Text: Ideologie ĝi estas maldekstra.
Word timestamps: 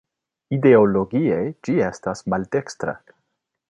Ideologie 0.57 1.37
ĝi 1.69 1.79
estas 1.91 2.27
maldekstra. 2.35 2.99